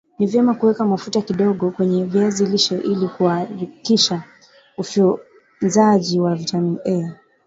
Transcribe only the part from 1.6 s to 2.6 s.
kwenye viazi